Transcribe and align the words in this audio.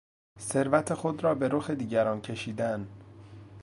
ثروت 0.39 0.93
خود 0.93 1.23
را 1.23 1.35
به 1.35 1.47
رخ 1.49 1.69
دیگران 1.69 2.21
کشیدن 2.21 2.87